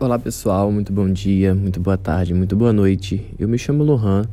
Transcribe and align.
Olá 0.00 0.16
pessoal, 0.16 0.70
muito 0.70 0.92
bom 0.92 1.10
dia, 1.10 1.52
muito 1.56 1.80
boa 1.80 1.98
tarde, 1.98 2.32
muito 2.32 2.54
boa 2.54 2.72
noite. 2.72 3.20
Eu 3.36 3.48
me 3.48 3.58
chamo 3.58 3.82
Lohan, 3.82 4.26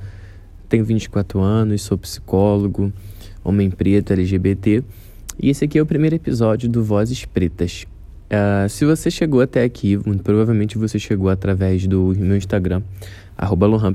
tenho 0.69 0.85
24 0.85 1.39
anos, 1.39 1.81
sou 1.81 1.97
psicólogo, 1.97 2.93
homem 3.43 3.71
preto, 3.71 4.13
LGBT 4.13 4.83
e 5.41 5.49
esse 5.49 5.65
aqui 5.65 5.79
é 5.79 5.81
o 5.81 5.85
primeiro 5.87 6.15
episódio 6.15 6.69
do 6.69 6.83
Vozes 6.83 7.25
Pretas. 7.25 7.87
Uh, 8.27 8.69
se 8.69 8.85
você 8.85 9.09
chegou 9.09 9.41
até 9.41 9.63
aqui, 9.63 9.97
provavelmente 10.23 10.77
você 10.77 10.99
chegou 10.99 11.29
através 11.29 11.87
do 11.87 12.13
meu 12.15 12.37
Instagram, 12.37 12.83
arroba 13.35 13.65
Lohan 13.65 13.91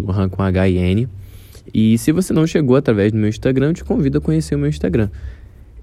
Lohan 0.00 0.28
com 0.28 0.42
H-I-N. 0.42 1.08
E 1.72 1.96
se 1.98 2.10
você 2.10 2.32
não 2.32 2.48
chegou 2.48 2.74
através 2.74 3.12
do 3.12 3.18
meu 3.18 3.28
Instagram, 3.28 3.68
eu 3.68 3.74
te 3.74 3.84
convido 3.84 4.18
a 4.18 4.20
conhecer 4.20 4.56
o 4.56 4.58
meu 4.58 4.68
Instagram. 4.68 5.08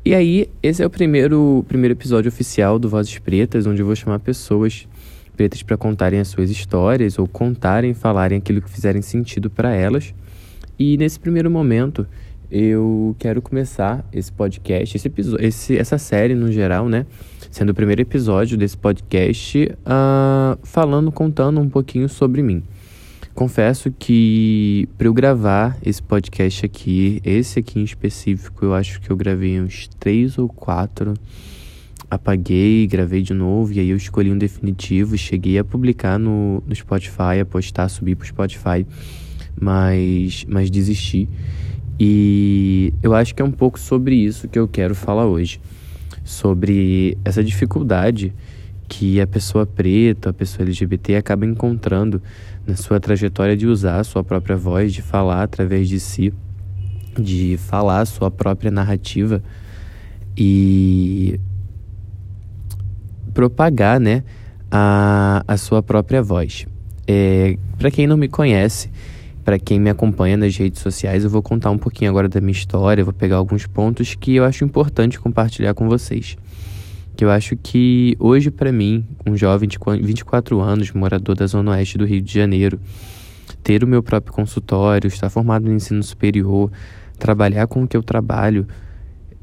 E 0.04 0.14
aí, 0.14 0.50
esse 0.62 0.84
é 0.84 0.86
o 0.86 0.90
primeiro, 0.90 1.64
primeiro 1.66 1.94
episódio 1.94 2.28
oficial 2.28 2.78
do 2.78 2.90
Vozes 2.90 3.18
Pretas, 3.20 3.66
onde 3.66 3.82
eu 3.82 3.86
vou 3.86 3.96
chamar 3.96 4.20
pessoas 4.20 4.86
pretas 5.36 5.64
para 5.64 5.76
contarem 5.76 6.20
as 6.20 6.28
suas 6.28 6.50
histórias 6.50 7.20
ou 7.20 7.28
contarem, 7.28 7.94
falarem 7.94 8.38
aquilo 8.38 8.62
que 8.62 8.70
fizerem 8.70 9.02
sentido 9.02 9.50
para 9.50 9.74
elas. 9.74 10.14
E 10.78 10.98
nesse 10.98 11.20
primeiro 11.20 11.50
momento, 11.52 12.08
eu 12.50 13.16
quero 13.18 13.42
começar 13.42 14.06
esse 14.14 14.32
podcast, 14.32 14.96
esse 14.96 15.08
episódio, 15.08 15.46
esse, 15.46 15.78
essa 15.78 15.98
série 15.98 16.36
no 16.36 16.52
geral, 16.52 16.88
né? 16.88 17.06
Sendo 17.50 17.72
o 17.72 17.74
primeiro 17.74 18.02
episódio 18.02 18.58
desse 18.58 18.78
podcast, 18.78 19.72
uh, 19.86 20.60
falando, 20.64 21.12
contando 21.12 21.60
um 21.60 21.70
pouquinho 21.70 22.08
sobre 22.08 22.42
mim. 22.44 22.64
Confesso 23.34 23.92
que 23.92 24.88
para 24.96 25.08
eu 25.08 25.14
gravar 25.14 25.76
esse 25.84 26.02
podcast 26.02 26.64
aqui, 26.64 27.20
esse 27.26 27.58
aqui 27.58 27.80
em 27.80 27.84
específico, 27.84 28.64
eu 28.64 28.76
acho 28.76 29.02
que 29.02 29.10
eu 29.10 29.16
gravei 29.16 29.60
uns 29.60 29.90
três 30.00 30.38
ou 30.38 30.48
quatro. 30.48 31.16
Apaguei, 32.14 32.86
gravei 32.86 33.24
de 33.24 33.34
novo 33.34 33.74
e 33.74 33.80
aí 33.80 33.90
eu 33.90 33.98
escolhi 33.98 34.32
um 34.32 34.38
definitivo. 34.38 35.18
Cheguei 35.18 35.58
a 35.58 35.64
publicar 35.64 36.20
no, 36.20 36.62
no 36.68 36.76
Spotify, 36.76 37.40
a 37.42 37.46
postar, 37.46 37.90
subir 37.90 38.16
para 38.16 38.24
o 38.24 38.28
Spotify, 38.28 38.86
mas, 39.60 40.46
mas 40.48 40.70
desisti. 40.70 41.28
E 42.00 42.94
eu 43.02 43.16
acho 43.16 43.34
que 43.34 43.42
é 43.42 43.46
um 43.46 43.52
pouco 43.52 43.80
sobre 43.80 44.14
isso 44.14 44.48
que 44.48 44.60
eu 44.60 44.68
quero 44.68 44.94
falar 44.94 45.26
hoje. 45.26 45.60
Sobre 46.24 47.18
essa 47.26 47.44
dificuldade 47.44 48.32
que 48.88 49.20
a 49.20 49.26
pessoa 49.26 49.66
preta, 49.66 50.30
a 50.30 50.34
pessoa 50.34 50.68
LGBT 50.68 51.16
acaba 51.16 51.48
encontrando 51.48 52.22
na 52.68 52.76
sua 52.76 53.00
trajetória 53.00 53.58
de 53.58 53.66
usar 53.66 54.00
a 54.00 54.04
sua 54.04 54.24
própria 54.24 54.56
voz, 54.56 54.94
de 54.94 55.02
falar 55.02 55.42
através 55.42 55.90
de 55.90 56.00
si, 56.00 56.32
de 57.20 57.58
falar 57.58 58.02
a 58.02 58.06
sua 58.06 58.30
própria 58.30 58.70
narrativa 58.70 59.42
e 60.38 61.40
propagar 63.34 64.00
né, 64.00 64.24
a, 64.72 65.44
a 65.48 65.58
sua 65.58 65.82
própria 65.82 66.22
voz. 66.22 66.66
É, 67.08 67.58
Para 67.78 67.92
quem 67.92 68.08
não 68.08 68.18
me 68.18 68.28
conhece, 68.28 68.90
para 69.44 69.60
quem 69.60 69.80
me 69.80 69.90
acompanha 69.90 70.38
nas 70.38 70.56
redes 70.56 70.82
sociais, 70.82 71.24
eu 71.24 71.30
vou 71.30 71.42
contar 71.42 71.70
um 71.70 71.78
pouquinho 71.78 72.10
agora 72.10 72.30
da 72.30 72.40
minha 72.40 72.52
história, 72.52 73.04
vou 73.04 73.14
pegar 73.14 73.36
alguns 73.36 73.68
pontos 73.68 74.16
que 74.16 74.36
eu 74.36 74.46
acho 74.46 74.64
importante 74.64 75.20
compartilhar 75.20 75.74
com 75.74 75.90
vocês. 75.90 76.38
Que 77.16 77.26
eu 77.26 77.30
acho 77.30 77.56
que 77.58 78.16
hoje, 78.20 78.50
para 78.50 78.72
mim, 78.72 79.06
um 79.26 79.36
jovem 79.36 79.68
de 79.68 79.78
24 80.02 80.60
anos, 80.62 80.92
morador 80.92 81.36
da 81.36 81.46
Zona 81.46 81.72
Oeste 81.72 81.98
do 81.98 82.06
Rio 82.06 82.22
de 82.22 82.34
Janeiro, 82.34 82.80
ter 83.64 83.84
o 83.84 83.88
meu 83.88 84.02
próprio 84.02 84.34
consultório, 84.34 85.08
estar 85.08 85.30
formado 85.30 85.66
no 85.66 85.74
ensino 85.74 86.02
superior, 86.02 86.72
trabalhar 87.20 87.68
com 87.68 87.84
o 87.84 87.88
que 87.88 87.96
eu 87.96 88.02
trabalho, 88.02 88.66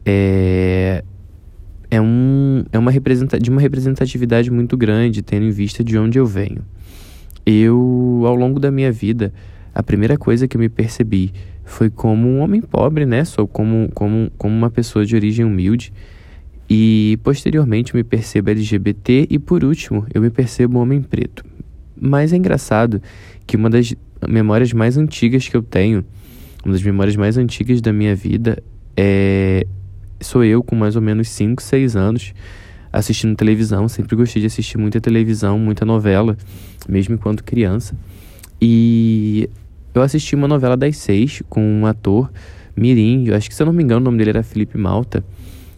é, 0.04 1.04
é, 1.90 2.00
um, 2.00 2.64
é 2.72 2.78
uma 2.78 2.92
de 3.40 3.50
uma 3.50 3.60
representatividade 3.60 4.50
muito 4.50 4.76
grande, 4.76 5.22
tendo 5.22 5.44
em 5.44 5.50
vista 5.50 5.82
de 5.82 5.98
onde 5.98 6.18
eu 6.18 6.26
venho. 6.26 6.62
Eu, 7.44 8.22
ao 8.24 8.34
longo 8.34 8.60
da 8.60 8.70
minha 8.70 8.92
vida, 8.92 9.32
a 9.74 9.82
primeira 9.82 10.16
coisa 10.16 10.46
que 10.46 10.56
eu 10.56 10.60
me 10.60 10.68
percebi 10.68 11.32
foi 11.64 11.90
como 11.90 12.28
um 12.28 12.40
homem 12.40 12.60
pobre, 12.60 13.06
né? 13.06 13.24
Sou 13.24 13.46
como, 13.46 13.88
como, 13.94 14.30
como 14.38 14.54
uma 14.54 14.70
pessoa 14.70 15.04
de 15.04 15.16
origem 15.16 15.44
humilde. 15.44 15.92
E 16.68 17.18
posteriormente 17.24 17.96
me 17.96 18.04
percebo 18.04 18.50
LGBT 18.50 19.26
e 19.28 19.38
por 19.40 19.64
último 19.64 20.06
eu 20.14 20.22
me 20.22 20.30
percebo 20.30 20.78
homem 20.78 21.02
preto. 21.02 21.44
Mas 22.00 22.32
é 22.32 22.36
engraçado 22.36 23.02
que 23.44 23.56
uma 23.56 23.68
das 23.68 23.92
memórias 24.28 24.72
mais 24.72 24.96
antigas 24.96 25.48
que 25.48 25.56
eu 25.56 25.62
tenho, 25.62 26.04
uma 26.64 26.72
das 26.72 26.82
memórias 26.82 27.16
mais 27.16 27.36
antigas 27.36 27.80
da 27.80 27.92
minha 27.92 28.14
vida 28.14 28.62
é 28.96 29.66
sou 30.20 30.44
eu 30.44 30.62
com 30.62 30.76
mais 30.76 30.96
ou 30.96 31.02
menos 31.02 31.28
5, 31.28 31.62
6 31.62 31.96
anos 31.96 32.34
assistindo 32.92 33.36
televisão, 33.36 33.88
sempre 33.88 34.16
gostei 34.16 34.40
de 34.40 34.46
assistir 34.46 34.76
muita 34.76 35.00
televisão, 35.00 35.58
muita 35.58 35.84
novela, 35.84 36.36
mesmo 36.88 37.14
enquanto 37.14 37.44
criança. 37.44 37.94
E 38.60 39.48
eu 39.94 40.02
assisti 40.02 40.34
uma 40.34 40.48
novela 40.48 40.76
das 40.76 40.96
seis 40.96 41.42
com 41.48 41.62
um 41.62 41.86
ator 41.86 42.30
mirim, 42.76 43.26
eu 43.26 43.36
acho 43.36 43.48
que 43.48 43.54
se 43.54 43.62
eu 43.62 43.66
não 43.66 43.72
me 43.72 43.82
engano 43.82 44.00
o 44.00 44.04
nome 44.04 44.18
dele 44.18 44.30
era 44.30 44.42
Felipe 44.42 44.76
Malta. 44.76 45.24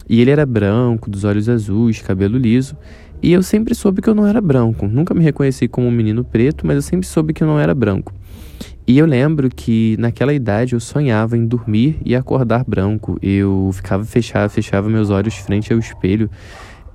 E 0.09 0.19
ele 0.19 0.31
era 0.31 0.45
branco, 0.45 1.09
dos 1.09 1.23
olhos 1.23 1.47
azuis, 1.47 2.01
cabelo 2.01 2.37
liso. 2.37 2.75
E 3.23 3.31
eu 3.31 3.41
sempre 3.41 3.73
soube 3.73 4.01
que 4.01 4.09
eu 4.09 4.13
não 4.13 4.27
era 4.27 4.41
branco. 4.41 4.85
Nunca 4.85 5.13
me 5.13 5.23
reconheci 5.23 5.65
como 5.69 5.87
um 5.87 5.91
menino 5.91 6.25
preto, 6.25 6.67
mas 6.67 6.75
eu 6.75 6.81
sempre 6.81 7.07
soube 7.07 7.33
que 7.33 7.41
eu 7.41 7.47
não 7.47 7.57
era 7.57 7.73
branco. 7.73 8.13
E 8.85 8.97
eu 8.97 9.05
lembro 9.05 9.49
que 9.49 9.95
naquela 9.97 10.33
idade 10.33 10.73
eu 10.73 10.79
sonhava 10.81 11.37
em 11.37 11.45
dormir 11.45 11.97
e 12.03 12.17
acordar 12.17 12.65
branco. 12.65 13.17
Eu 13.21 13.69
ficava 13.71 14.03
fechado, 14.03 14.49
fechava 14.49 14.89
meus 14.89 15.09
olhos 15.09 15.35
frente 15.37 15.71
ao 15.71 15.79
espelho, 15.79 16.29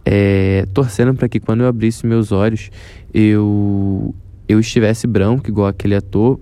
é, 0.04 0.66
torcendo 0.74 1.14
para 1.14 1.30
que 1.30 1.40
quando 1.40 1.62
eu 1.62 1.66
abrisse 1.66 2.06
meus 2.06 2.30
olhos 2.30 2.70
eu 3.12 4.14
eu 4.46 4.58
estivesse 4.58 5.06
branco 5.06 5.48
igual 5.50 5.66
aquele 5.66 5.94
ator, 5.94 6.40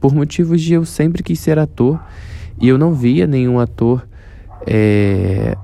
por 0.00 0.12
motivos 0.12 0.60
de 0.60 0.74
eu 0.74 0.84
sempre 0.84 1.22
quis 1.22 1.38
ser 1.38 1.56
ator 1.56 2.00
e 2.60 2.68
eu 2.68 2.76
não 2.76 2.92
via 2.92 3.26
nenhum 3.26 3.60
ator 3.60 4.04
é, 4.66 5.56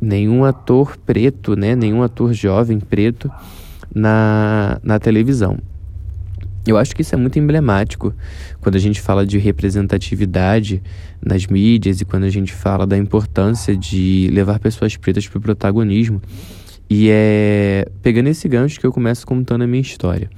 nenhum 0.00 0.44
ator 0.44 0.96
preto, 0.96 1.56
né, 1.56 1.74
nenhum 1.74 2.02
ator 2.02 2.32
jovem 2.32 2.78
preto 2.78 3.30
na, 3.94 4.78
na 4.82 4.98
televisão. 4.98 5.58
Eu 6.66 6.76
acho 6.76 6.96
que 6.96 7.02
isso 7.02 7.14
é 7.14 7.18
muito 7.18 7.38
emblemático 7.38 8.12
quando 8.60 8.74
a 8.74 8.78
gente 8.80 9.00
fala 9.00 9.24
de 9.24 9.38
representatividade 9.38 10.82
nas 11.24 11.46
mídias 11.46 12.00
e 12.00 12.04
quando 12.04 12.24
a 12.24 12.28
gente 12.28 12.52
fala 12.52 12.84
da 12.84 12.98
importância 12.98 13.76
de 13.76 14.28
levar 14.32 14.58
pessoas 14.58 14.96
pretas 14.96 15.28
para 15.28 15.38
o 15.38 15.40
protagonismo. 15.40 16.20
E 16.90 17.08
é 17.10 17.88
pegando 18.02 18.28
esse 18.28 18.48
gancho 18.48 18.80
que 18.80 18.86
eu 18.86 18.92
começo 18.92 19.24
contando 19.26 19.62
a 19.62 19.66
minha 19.66 19.80
história. 19.80 20.28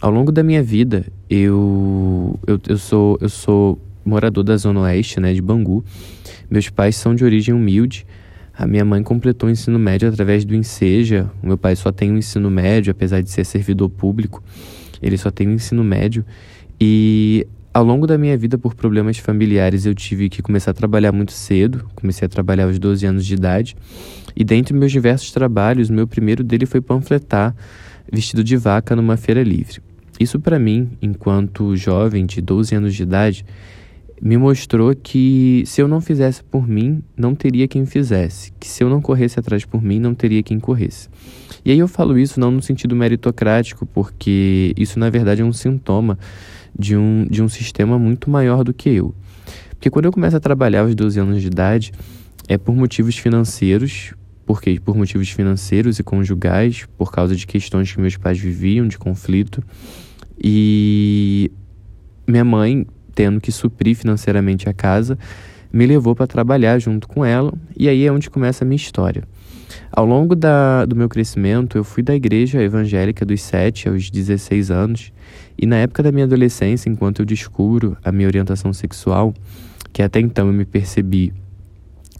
Ao 0.00 0.10
longo 0.10 0.32
da 0.32 0.42
minha 0.42 0.62
vida, 0.62 1.04
eu, 1.28 2.38
eu, 2.46 2.58
eu, 2.66 2.78
sou, 2.78 3.18
eu 3.20 3.28
sou 3.28 3.78
morador 4.04 4.44
da 4.44 4.56
Zona 4.56 4.80
Oeste, 4.80 5.20
né, 5.20 5.34
de 5.34 5.42
Bangu. 5.42 5.84
Meus 6.50 6.70
pais 6.70 6.96
são 6.96 7.14
de 7.14 7.24
origem 7.24 7.54
humilde. 7.54 8.06
A 8.58 8.66
minha 8.66 8.84
mãe 8.84 9.04
completou 9.04 9.48
o 9.48 9.52
ensino 9.52 9.78
médio 9.78 10.08
através 10.08 10.44
do 10.44 10.52
Enseja. 10.52 11.30
O 11.40 11.46
meu 11.46 11.56
pai 11.56 11.76
só 11.76 11.92
tem 11.92 12.10
o 12.10 12.18
ensino 12.18 12.50
médio, 12.50 12.90
apesar 12.90 13.22
de 13.22 13.30
ser 13.30 13.44
servidor 13.44 13.88
público. 13.88 14.42
Ele 15.00 15.16
só 15.16 15.30
tem 15.30 15.46
o 15.46 15.52
ensino 15.52 15.84
médio. 15.84 16.24
E 16.80 17.46
ao 17.72 17.84
longo 17.84 18.04
da 18.04 18.18
minha 18.18 18.36
vida, 18.36 18.58
por 18.58 18.74
problemas 18.74 19.16
familiares, 19.18 19.86
eu 19.86 19.94
tive 19.94 20.28
que 20.28 20.42
começar 20.42 20.72
a 20.72 20.74
trabalhar 20.74 21.12
muito 21.12 21.30
cedo. 21.30 21.88
Comecei 21.94 22.26
a 22.26 22.28
trabalhar 22.28 22.64
aos 22.64 22.80
12 22.80 23.06
anos 23.06 23.24
de 23.24 23.34
idade. 23.34 23.76
E 24.34 24.42
dentre 24.42 24.74
meus 24.74 24.90
diversos 24.90 25.30
trabalhos, 25.30 25.88
meu 25.88 26.08
primeiro 26.08 26.42
dele 26.42 26.66
foi 26.66 26.80
panfletar 26.80 27.54
vestido 28.10 28.42
de 28.42 28.56
vaca 28.56 28.96
numa 28.96 29.16
feira 29.16 29.40
livre. 29.40 29.80
Isso 30.18 30.40
para 30.40 30.58
mim, 30.58 30.90
enquanto 31.00 31.76
jovem 31.76 32.26
de 32.26 32.40
12 32.40 32.74
anos 32.74 32.92
de 32.92 33.04
idade, 33.04 33.44
me 34.20 34.36
mostrou 34.36 34.94
que 34.94 35.62
se 35.66 35.80
eu 35.80 35.88
não 35.88 36.00
fizesse 36.00 36.42
por 36.42 36.66
mim, 36.66 37.02
não 37.16 37.34
teria 37.34 37.68
quem 37.68 37.86
fizesse, 37.86 38.52
que 38.58 38.66
se 38.66 38.82
eu 38.82 38.88
não 38.88 39.00
corresse 39.00 39.38
atrás 39.38 39.64
por 39.64 39.82
mim, 39.82 39.98
não 39.98 40.14
teria 40.14 40.42
quem 40.42 40.58
corresse. 40.58 41.08
E 41.64 41.70
aí 41.70 41.78
eu 41.78 41.88
falo 41.88 42.18
isso 42.18 42.40
não 42.40 42.50
no 42.50 42.62
sentido 42.62 42.96
meritocrático, 42.96 43.86
porque 43.86 44.72
isso 44.76 44.98
na 44.98 45.10
verdade 45.10 45.42
é 45.42 45.44
um 45.44 45.52
sintoma 45.52 46.18
de 46.78 46.96
um, 46.96 47.26
de 47.28 47.42
um 47.42 47.48
sistema 47.48 47.98
muito 47.98 48.30
maior 48.30 48.64
do 48.64 48.72
que 48.72 48.88
eu. 48.88 49.14
Porque 49.70 49.90
quando 49.90 50.06
eu 50.06 50.12
começo 50.12 50.36
a 50.36 50.40
trabalhar 50.40 50.80
aos 50.80 50.94
12 50.94 51.20
anos 51.20 51.40
de 51.40 51.46
idade, 51.46 51.92
é 52.48 52.58
por 52.58 52.74
motivos 52.74 53.16
financeiros, 53.16 54.14
porque 54.44 54.80
por 54.80 54.96
motivos 54.96 55.30
financeiros 55.30 55.98
e 55.98 56.02
conjugais, 56.02 56.86
por 56.96 57.12
causa 57.12 57.36
de 57.36 57.46
questões 57.46 57.92
que 57.92 58.00
meus 58.00 58.16
pais 58.16 58.38
viviam 58.38 58.88
de 58.88 58.98
conflito. 58.98 59.62
E 60.42 61.50
minha 62.26 62.44
mãe, 62.44 62.86
tendo 63.18 63.40
que 63.40 63.50
suprir 63.50 63.96
financeiramente 63.96 64.68
a 64.68 64.72
casa, 64.72 65.18
me 65.72 65.84
levou 65.84 66.14
para 66.14 66.28
trabalhar 66.28 66.78
junto 66.78 67.08
com 67.08 67.24
ela, 67.24 67.52
e 67.76 67.88
aí 67.88 68.06
é 68.06 68.12
onde 68.12 68.30
começa 68.30 68.62
a 68.62 68.64
minha 68.64 68.76
história. 68.76 69.24
Ao 69.90 70.06
longo 70.06 70.36
da, 70.36 70.84
do 70.84 70.94
meu 70.94 71.08
crescimento, 71.08 71.76
eu 71.76 71.82
fui 71.82 72.00
da 72.00 72.14
igreja 72.14 72.62
evangélica 72.62 73.26
dos 73.26 73.42
7 73.42 73.88
aos 73.88 74.08
16 74.08 74.70
anos, 74.70 75.12
e 75.60 75.66
na 75.66 75.74
época 75.78 76.00
da 76.00 76.12
minha 76.12 76.26
adolescência, 76.26 76.88
enquanto 76.88 77.18
eu 77.18 77.26
descubro 77.26 77.96
a 78.04 78.12
minha 78.12 78.28
orientação 78.28 78.72
sexual, 78.72 79.34
que 79.92 80.00
até 80.00 80.20
então 80.20 80.46
eu 80.46 80.52
me 80.52 80.64
percebi 80.64 81.32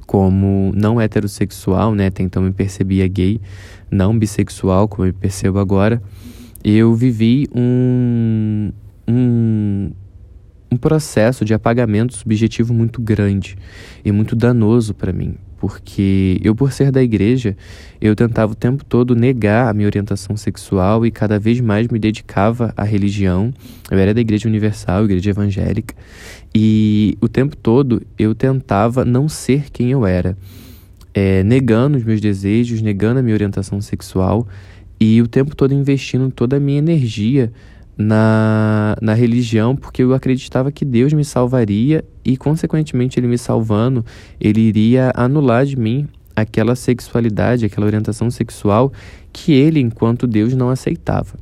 como 0.04 0.72
não 0.74 1.00
heterossexual, 1.00 1.94
né? 1.94 2.06
Até 2.06 2.24
então 2.24 2.42
me 2.42 2.50
percebia 2.50 3.06
gay, 3.06 3.40
não 3.88 4.18
bissexual, 4.18 4.88
como 4.88 5.04
eu 5.04 5.12
me 5.12 5.12
percebo 5.12 5.60
agora. 5.60 6.02
Eu 6.64 6.92
vivi 6.96 7.46
um, 7.54 8.72
um, 9.06 9.92
um 10.70 10.76
processo 10.76 11.44
de 11.44 11.54
apagamento 11.54 12.16
subjetivo 12.16 12.74
muito 12.74 13.00
grande 13.00 13.56
e 14.04 14.12
muito 14.12 14.36
danoso 14.36 14.94
para 14.94 15.12
mim, 15.12 15.34
porque 15.58 16.38
eu, 16.42 16.54
por 16.54 16.72
ser 16.72 16.92
da 16.92 17.02
igreja, 17.02 17.56
eu 18.00 18.14
tentava 18.14 18.52
o 18.52 18.54
tempo 18.54 18.84
todo 18.84 19.16
negar 19.16 19.68
a 19.68 19.72
minha 19.72 19.86
orientação 19.86 20.36
sexual 20.36 21.04
e 21.04 21.10
cada 21.10 21.38
vez 21.38 21.60
mais 21.60 21.88
me 21.88 21.98
dedicava 21.98 22.72
à 22.76 22.84
religião. 22.84 23.52
Eu 23.90 23.98
era 23.98 24.12
da 24.12 24.20
Igreja 24.20 24.48
Universal, 24.48 25.04
Igreja 25.04 25.30
Evangélica, 25.30 25.94
e 26.54 27.16
o 27.20 27.28
tempo 27.28 27.56
todo 27.56 28.02
eu 28.18 28.34
tentava 28.34 29.04
não 29.04 29.28
ser 29.28 29.70
quem 29.70 29.90
eu 29.90 30.06
era, 30.06 30.36
é, 31.12 31.42
negando 31.42 31.96
os 31.96 32.04
meus 32.04 32.20
desejos, 32.20 32.82
negando 32.82 33.20
a 33.20 33.22
minha 33.22 33.34
orientação 33.34 33.80
sexual 33.80 34.46
e 35.00 35.22
o 35.22 35.28
tempo 35.28 35.54
todo 35.54 35.72
investindo 35.72 36.30
toda 36.30 36.56
a 36.56 36.60
minha 36.60 36.78
energia 36.78 37.52
na, 37.98 38.96
na 39.02 39.12
religião, 39.12 39.74
porque 39.74 40.04
eu 40.04 40.14
acreditava 40.14 40.70
que 40.70 40.84
Deus 40.84 41.12
me 41.12 41.24
salvaria 41.24 42.04
e, 42.24 42.36
consequentemente, 42.36 43.18
Ele 43.18 43.26
me 43.26 43.36
salvando, 43.36 44.06
Ele 44.40 44.60
iria 44.60 45.10
anular 45.16 45.66
de 45.66 45.76
mim 45.76 46.06
aquela 46.36 46.76
sexualidade, 46.76 47.66
aquela 47.66 47.86
orientação 47.86 48.30
sexual 48.30 48.92
que 49.32 49.52
Ele, 49.52 49.80
enquanto 49.80 50.28
Deus, 50.28 50.54
não 50.54 50.70
aceitava. 50.70 51.36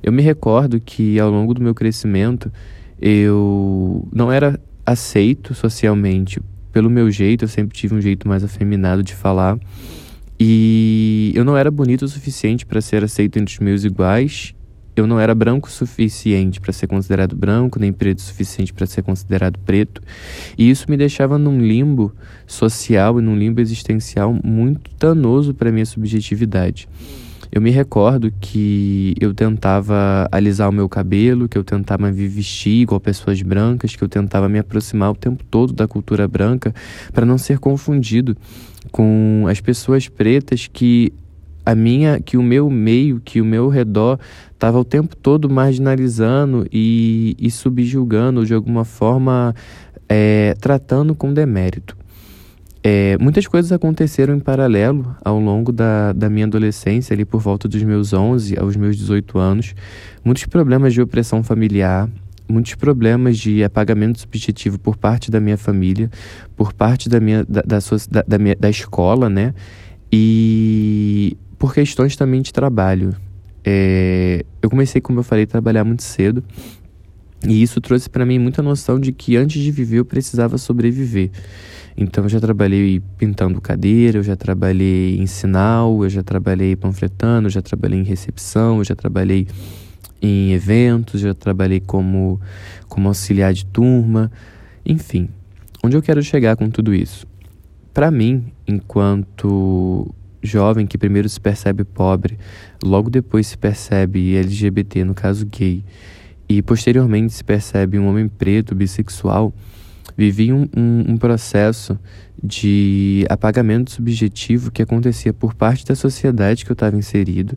Eu 0.00 0.12
me 0.12 0.22
recordo 0.22 0.80
que, 0.80 1.18
ao 1.18 1.28
longo 1.28 1.52
do 1.52 1.60
meu 1.60 1.74
crescimento, 1.74 2.52
eu 3.00 4.06
não 4.12 4.30
era 4.30 4.60
aceito 4.86 5.54
socialmente 5.54 6.40
pelo 6.72 6.88
meu 6.88 7.10
jeito, 7.10 7.44
eu 7.44 7.48
sempre 7.48 7.76
tive 7.76 7.96
um 7.96 8.00
jeito 8.00 8.28
mais 8.28 8.44
afeminado 8.44 9.02
de 9.02 9.12
falar. 9.12 9.58
E 10.38 11.32
eu 11.34 11.44
não 11.44 11.56
era 11.56 11.70
bonito 11.70 12.02
o 12.02 12.08
suficiente 12.08 12.64
para 12.64 12.80
ser 12.80 13.02
aceito 13.02 13.38
entre 13.38 13.52
os 13.52 13.58
meus 13.58 13.84
iguais 13.84 14.54
eu 15.00 15.06
não 15.06 15.18
era 15.18 15.34
branco 15.34 15.68
o 15.68 15.70
suficiente 15.70 16.60
para 16.60 16.72
ser 16.72 16.86
considerado 16.86 17.34
branco, 17.34 17.78
nem 17.78 17.92
preto 17.92 18.18
o 18.18 18.22
suficiente 18.22 18.72
para 18.72 18.86
ser 18.86 19.02
considerado 19.02 19.58
preto. 19.60 20.02
E 20.56 20.70
isso 20.70 20.86
me 20.88 20.96
deixava 20.96 21.38
num 21.38 21.60
limbo 21.60 22.12
social 22.46 23.18
e 23.18 23.22
num 23.22 23.36
limbo 23.36 23.60
existencial 23.60 24.36
muito 24.44 24.90
danoso 24.98 25.54
para 25.54 25.72
minha 25.72 25.86
subjetividade. 25.86 26.88
Eu 27.52 27.60
me 27.60 27.70
recordo 27.70 28.32
que 28.40 29.12
eu 29.20 29.34
tentava 29.34 30.28
alisar 30.30 30.68
o 30.68 30.72
meu 30.72 30.88
cabelo, 30.88 31.48
que 31.48 31.58
eu 31.58 31.64
tentava 31.64 32.10
me 32.10 32.28
vestir 32.28 32.82
igual 32.82 33.00
pessoas 33.00 33.42
brancas, 33.42 33.96
que 33.96 34.04
eu 34.04 34.08
tentava 34.08 34.48
me 34.48 34.60
aproximar 34.60 35.10
o 35.10 35.16
tempo 35.16 35.42
todo 35.50 35.72
da 35.72 35.88
cultura 35.88 36.28
branca 36.28 36.72
para 37.12 37.26
não 37.26 37.36
ser 37.36 37.58
confundido 37.58 38.36
com 38.92 39.46
as 39.48 39.60
pessoas 39.60 40.06
pretas 40.06 40.68
que 40.72 41.12
a 41.64 41.74
minha, 41.74 42.20
que 42.20 42.36
o 42.36 42.42
meu 42.42 42.68
meio, 42.70 43.20
que 43.20 43.40
o 43.40 43.44
meu 43.44 43.68
redor 43.68 44.18
estava 44.52 44.78
o 44.78 44.84
tempo 44.84 45.16
todo 45.16 45.48
marginalizando 45.48 46.66
e, 46.72 47.36
e 47.38 47.50
subjugando 47.50 48.44
de 48.44 48.54
alguma 48.54 48.84
forma, 48.84 49.54
é, 50.08 50.54
tratando 50.60 51.14
com 51.14 51.32
demérito. 51.32 51.96
É, 52.82 53.18
muitas 53.18 53.46
coisas 53.46 53.70
aconteceram 53.72 54.34
em 54.34 54.40
paralelo 54.40 55.14
ao 55.22 55.38
longo 55.38 55.70
da, 55.70 56.14
da 56.14 56.30
minha 56.30 56.46
adolescência, 56.46 57.12
ali 57.12 57.26
por 57.26 57.40
volta 57.40 57.68
dos 57.68 57.82
meus 57.82 58.12
11 58.14 58.58
aos 58.58 58.74
meus 58.74 58.96
18 58.96 59.38
anos. 59.38 59.74
Muitos 60.24 60.46
problemas 60.46 60.94
de 60.94 61.02
opressão 61.02 61.42
familiar, 61.42 62.08
muitos 62.48 62.74
problemas 62.74 63.36
de 63.38 63.62
apagamento 63.62 64.20
subjetivo 64.20 64.78
por 64.78 64.96
parte 64.96 65.30
da 65.30 65.38
minha 65.40 65.58
família, 65.58 66.10
por 66.56 66.72
parte 66.72 67.08
da 67.08 67.20
minha 67.20 67.44
da, 67.44 67.62
da, 67.62 68.24
da, 68.26 68.38
minha, 68.38 68.56
da 68.56 68.70
escola, 68.70 69.28
né? 69.28 69.54
E 70.10 71.36
por 71.60 71.74
questões 71.74 72.16
também 72.16 72.40
de 72.40 72.54
trabalho. 72.54 73.14
É, 73.62 74.46
eu 74.62 74.70
comecei, 74.70 74.98
como 74.98 75.18
eu 75.18 75.22
falei, 75.22 75.44
a 75.44 75.46
trabalhar 75.46 75.84
muito 75.84 76.02
cedo. 76.02 76.42
E 77.46 77.62
isso 77.62 77.82
trouxe 77.82 78.08
para 78.08 78.24
mim 78.24 78.38
muita 78.38 78.62
noção 78.62 78.98
de 78.98 79.12
que 79.12 79.36
antes 79.36 79.62
de 79.62 79.70
viver 79.70 79.98
eu 79.98 80.04
precisava 80.06 80.56
sobreviver. 80.56 81.30
Então 81.94 82.24
eu 82.24 82.30
já 82.30 82.40
trabalhei 82.40 83.02
pintando 83.18 83.60
cadeira, 83.60 84.16
eu 84.16 84.22
já 84.22 84.36
trabalhei 84.36 85.18
em 85.18 85.26
sinal, 85.26 86.02
eu 86.02 86.08
já 86.08 86.22
trabalhei 86.22 86.74
panfletando, 86.74 87.48
eu 87.48 87.50
já 87.50 87.60
trabalhei 87.60 88.00
em 88.00 88.04
recepção, 88.04 88.78
eu 88.78 88.84
já 88.84 88.96
trabalhei 88.96 89.46
em 90.22 90.52
eventos, 90.52 91.20
já 91.20 91.34
trabalhei 91.34 91.80
como, 91.80 92.40
como 92.88 93.08
auxiliar 93.08 93.52
de 93.52 93.66
turma, 93.66 94.32
enfim. 94.84 95.28
Onde 95.84 95.94
eu 95.94 96.00
quero 96.00 96.22
chegar 96.22 96.56
com 96.56 96.70
tudo 96.70 96.94
isso? 96.94 97.26
Para 97.92 98.10
mim, 98.10 98.46
enquanto 98.66 100.14
jovem 100.42 100.86
que 100.86 100.98
primeiro 100.98 101.28
se 101.28 101.40
percebe 101.40 101.84
pobre, 101.84 102.38
logo 102.82 103.10
depois 103.10 103.46
se 103.46 103.58
percebe 103.58 104.36
LGBT, 104.36 105.04
no 105.04 105.14
caso 105.14 105.46
gay, 105.46 105.84
e 106.48 106.62
posteriormente 106.62 107.32
se 107.32 107.44
percebe 107.44 107.98
um 107.98 108.08
homem 108.08 108.28
preto, 108.28 108.74
bissexual, 108.74 109.52
vivi 110.16 110.52
um, 110.52 110.68
um, 110.76 111.12
um 111.12 111.16
processo 111.16 111.98
de 112.42 113.24
apagamento 113.28 113.90
subjetivo 113.90 114.70
que 114.70 114.82
acontecia 114.82 115.32
por 115.32 115.54
parte 115.54 115.84
da 115.86 115.94
sociedade 115.94 116.64
que 116.64 116.70
eu 116.70 116.74
estava 116.74 116.96
inserido 116.96 117.56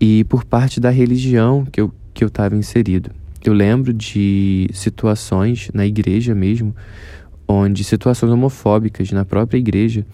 e 0.00 0.24
por 0.24 0.44
parte 0.44 0.80
da 0.80 0.90
religião 0.90 1.64
que 1.64 1.80
eu 1.80 1.92
que 2.18 2.24
eu 2.24 2.28
estava 2.28 2.56
inserido. 2.56 3.12
Eu 3.44 3.52
lembro 3.52 3.92
de 3.92 4.68
situações 4.74 5.70
na 5.72 5.86
igreja 5.86 6.34
mesmo, 6.34 6.74
onde 7.48 7.82
situações 7.82 8.30
homofóbicas 8.30 9.10
na 9.10 9.24
própria 9.24 9.58
igreja, 9.58 10.06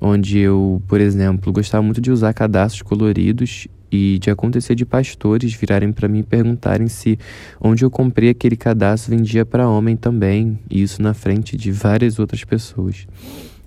onde 0.00 0.38
eu, 0.38 0.82
por 0.86 1.00
exemplo, 1.00 1.52
gostava 1.52 1.82
muito 1.82 2.00
de 2.00 2.10
usar 2.10 2.34
cadastros 2.34 2.82
coloridos 2.82 3.66
e 3.90 4.18
de 4.18 4.30
acontecer 4.30 4.74
de 4.74 4.84
pastores 4.84 5.54
virarem 5.54 5.92
para 5.92 6.08
mim 6.08 6.18
e 6.18 6.22
perguntarem 6.24 6.88
se 6.88 7.18
onde 7.60 7.84
eu 7.84 7.90
comprei 7.90 8.30
aquele 8.30 8.56
cadastro 8.56 9.16
vendia 9.16 9.46
para 9.46 9.68
homem 9.68 9.96
também, 9.96 10.58
e 10.68 10.82
isso 10.82 11.00
na 11.00 11.14
frente 11.14 11.56
de 11.56 11.70
várias 11.70 12.18
outras 12.18 12.44
pessoas. 12.44 13.06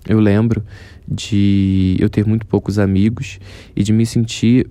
Eu 0.06 0.20
lembro 0.20 0.62
de 1.06 1.96
eu 1.98 2.08
ter 2.08 2.26
muito 2.26 2.46
poucos 2.46 2.78
amigos 2.78 3.38
e 3.74 3.82
de 3.82 3.92
me 3.92 4.04
sentir 4.04 4.68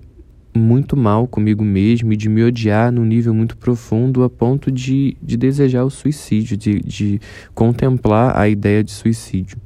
muito 0.54 0.96
mal 0.96 1.26
comigo 1.26 1.64
mesmo 1.64 2.12
e 2.12 2.16
de 2.16 2.28
me 2.28 2.42
odiar 2.42 2.90
num 2.90 3.04
nível 3.04 3.32
muito 3.32 3.56
profundo 3.56 4.22
a 4.22 4.30
ponto 4.30 4.70
de, 4.70 5.16
de 5.22 5.36
desejar 5.36 5.84
o 5.84 5.90
suicídio, 5.90 6.56
de, 6.56 6.80
de 6.80 7.20
contemplar 7.54 8.36
a 8.36 8.48
ideia 8.48 8.82
de 8.82 8.90
suicídio. 8.90 9.58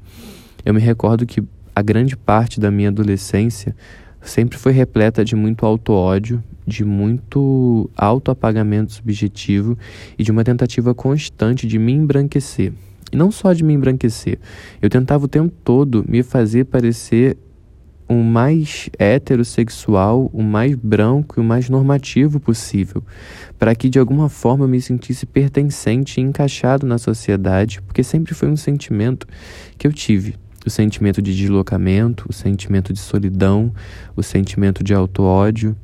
Eu 0.65 0.75
me 0.75 0.81
recordo 0.81 1.27
que 1.27 1.43
a 1.75 1.83
grande 1.83 2.17
parte 2.17 2.61
da 2.61 2.71
minha 2.71 2.89
adolescência 2.89 3.75
sempre 4.21 4.59
foi 4.59 4.73
repleta 4.73 5.25
de 5.25 5.35
muito 5.35 5.67
auto-ódio, 5.67 6.43
de 6.67 6.85
muito 6.85 7.91
auto-apagamento 7.97 8.93
subjetivo 8.93 9.77
e 10.19 10.23
de 10.23 10.31
uma 10.31 10.45
tentativa 10.45 10.95
constante 10.95 11.67
de 11.67 11.79
me 11.79 11.93
embranquecer. 11.93 12.73
E 13.11 13.17
não 13.17 13.31
só 13.31 13.53
de 13.53 13.65
me 13.65 13.75
embranquecer, 13.75 14.39
eu 14.81 14.89
tentava 14.89 15.25
o 15.25 15.29
tempo 15.29 15.53
todo 15.65 16.05
me 16.09 16.23
fazer 16.23 16.65
parecer 16.65 17.37
o 18.09 18.15
mais 18.15 18.91
heterossexual, 18.99 20.31
o 20.33 20.43
mais 20.43 20.75
branco 20.75 21.39
e 21.39 21.41
o 21.41 21.45
mais 21.45 21.69
normativo 21.69 22.39
possível, 22.39 23.03
para 23.59 23.75
que 23.75 23.89
de 23.89 23.99
alguma 23.99 24.29
forma 24.29 24.65
eu 24.65 24.69
me 24.69 24.81
sentisse 24.81 25.25
pertencente 25.27 26.21
e 26.21 26.23
encaixado 26.23 26.87
na 26.87 26.99
sociedade, 26.99 27.81
porque 27.83 28.03
sempre 28.03 28.35
foi 28.35 28.49
um 28.49 28.57
sentimento 28.57 29.27
que 29.79 29.87
eu 29.87 29.93
tive 29.93 30.37
o 30.65 30.71
sentimento 30.71 31.21
de 31.21 31.35
deslocamento, 31.35 32.25
o 32.29 32.33
sentimento 32.33 32.93
de 32.93 33.01
solidão, 33.01 33.73
o 34.15 34.23
sentimento 34.23 34.85
de 34.85 34.95
auto-ódio, 34.95 35.77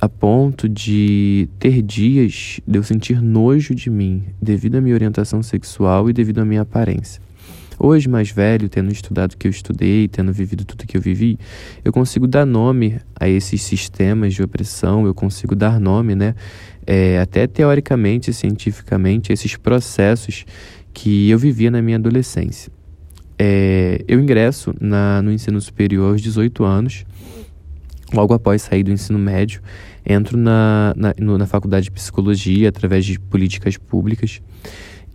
a 0.00 0.08
ponto 0.08 0.68
de 0.68 1.48
ter 1.58 1.82
dias 1.82 2.60
de 2.66 2.78
eu 2.78 2.82
sentir 2.82 3.20
nojo 3.20 3.74
de 3.74 3.90
mim 3.90 4.24
devido 4.40 4.76
à 4.76 4.80
minha 4.80 4.94
orientação 4.94 5.42
sexual 5.42 6.08
e 6.08 6.12
devido 6.12 6.40
à 6.40 6.44
minha 6.44 6.62
aparência. 6.62 7.25
Hoje, 7.78 8.08
mais 8.08 8.30
velho, 8.30 8.68
tendo 8.70 8.90
estudado 8.90 9.32
o 9.32 9.36
que 9.36 9.46
eu 9.46 9.50
estudei, 9.50 10.08
tendo 10.08 10.32
vivido 10.32 10.64
tudo 10.64 10.86
que 10.86 10.96
eu 10.96 11.00
vivi, 11.00 11.38
eu 11.84 11.92
consigo 11.92 12.26
dar 12.26 12.46
nome 12.46 12.98
a 13.18 13.28
esses 13.28 13.62
sistemas 13.62 14.32
de 14.32 14.42
opressão, 14.42 15.06
eu 15.06 15.14
consigo 15.14 15.54
dar 15.54 15.78
nome, 15.78 16.14
né, 16.14 16.34
é, 16.86 17.18
até 17.18 17.46
teoricamente 17.46 18.32
cientificamente, 18.32 19.30
a 19.30 19.34
esses 19.34 19.56
processos 19.56 20.46
que 20.94 21.28
eu 21.28 21.38
vivia 21.38 21.70
na 21.70 21.82
minha 21.82 21.98
adolescência. 21.98 22.72
É, 23.38 24.02
eu 24.08 24.18
ingresso 24.18 24.74
na, 24.80 25.20
no 25.20 25.30
ensino 25.30 25.60
superior 25.60 26.12
aos 26.12 26.22
18 26.22 26.64
anos, 26.64 27.04
logo 28.14 28.32
após 28.32 28.62
sair 28.62 28.84
do 28.84 28.90
ensino 28.90 29.18
médio, 29.18 29.60
entro 30.06 30.38
na, 30.38 30.94
na, 30.96 31.12
na 31.36 31.46
faculdade 31.46 31.84
de 31.84 31.90
psicologia 31.90 32.70
através 32.70 33.04
de 33.04 33.18
políticas 33.18 33.76
públicas 33.76 34.40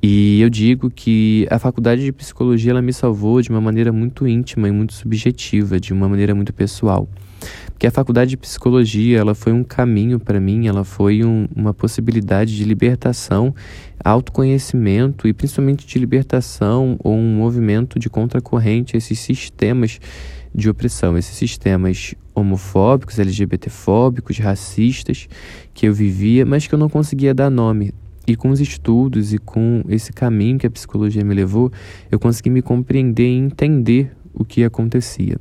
E 0.03 0.41
eu 0.41 0.49
digo 0.49 0.89
que 0.89 1.47
a 1.51 1.59
faculdade 1.59 2.03
de 2.03 2.11
psicologia 2.11 2.71
ela 2.71 2.81
me 2.81 2.91
salvou 2.91 3.39
de 3.39 3.51
uma 3.51 3.61
maneira 3.61 3.91
muito 3.91 4.27
íntima 4.27 4.67
e 4.67 4.71
muito 4.71 4.93
subjetiva, 4.93 5.79
de 5.79 5.93
uma 5.93 6.09
maneira 6.09 6.33
muito 6.33 6.51
pessoal. 6.51 7.07
Porque 7.67 7.85
a 7.85 7.91
faculdade 7.91 8.31
de 8.31 8.37
psicologia 8.37 9.19
ela 9.19 9.35
foi 9.35 9.53
um 9.53 9.63
caminho 9.63 10.19
para 10.19 10.39
mim, 10.39 10.67
ela 10.67 10.83
foi 10.83 11.23
um, 11.23 11.47
uma 11.55 11.71
possibilidade 11.71 12.55
de 12.55 12.63
libertação, 12.63 13.53
autoconhecimento 14.03 15.27
e 15.27 15.33
principalmente 15.33 15.85
de 15.85 15.99
libertação 15.99 16.97
ou 17.03 17.15
um 17.15 17.35
movimento 17.35 17.99
de 17.99 18.09
contracorrente 18.09 18.95
a 18.95 18.97
esses 18.97 19.19
sistemas 19.19 19.99
de 20.53 20.67
opressão, 20.67 21.15
esses 21.15 21.35
sistemas 21.35 22.15
homofóbicos, 22.33 23.19
LGBTfóbicos, 23.19 24.39
racistas 24.39 25.27
que 25.75 25.87
eu 25.87 25.93
vivia, 25.93 26.43
mas 26.43 26.65
que 26.65 26.73
eu 26.73 26.79
não 26.79 26.89
conseguia 26.89 27.33
dar 27.33 27.49
nome. 27.51 27.93
E 28.27 28.35
com 28.35 28.49
os 28.49 28.59
estudos 28.59 29.33
e 29.33 29.37
com 29.37 29.83
esse 29.89 30.13
caminho 30.13 30.57
que 30.57 30.67
a 30.67 30.71
psicologia 30.71 31.23
me 31.23 31.33
levou, 31.33 31.71
eu 32.11 32.19
consegui 32.19 32.49
me 32.49 32.61
compreender 32.61 33.27
e 33.27 33.37
entender 33.37 34.11
o 34.33 34.45
que 34.45 34.63
acontecia. 34.63 35.37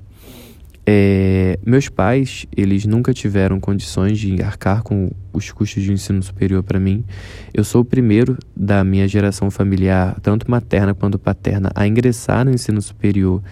É, 0.93 1.59
meus 1.65 1.89
pais, 1.89 2.47
eles 2.57 2.85
nunca 2.87 3.13
tiveram 3.13 3.61
condições 3.61 4.19
de 4.19 4.43
arcar 4.43 4.83
com 4.83 5.11
os 5.33 5.53
custos 5.53 5.83
de 5.83 5.93
ensino 5.93 6.23
superior 6.23 6.63
para 6.63 6.81
mim. 6.81 7.05
Eu 7.53 7.63
sou 7.63 7.83
o 7.83 7.85
primeiro 7.85 8.37
da 8.57 8.83
minha 8.83 9.07
geração 9.07 9.51
familiar, 9.51 10.19
tanto 10.21 10.51
materna 10.51 10.95
quanto 10.95 11.19
paterna, 11.19 11.71
a 11.75 11.87
ingressar 11.87 12.45
no 12.45 12.51
ensino 12.51 12.81
superior 12.83 13.43